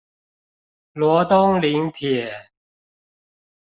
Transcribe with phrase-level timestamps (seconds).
[0.95, 2.31] 羅東林鐵